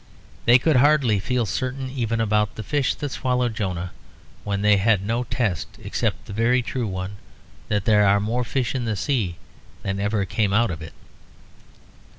[0.45, 3.91] They could hardly feel certain even about the fish that swallowed Jonah,
[4.43, 7.17] when they had no test except the very true one
[7.67, 9.35] that there are more fish in the sea
[9.83, 10.93] than ever came out of it.